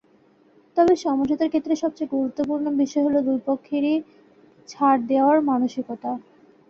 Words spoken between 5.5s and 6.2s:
মানসিকতা।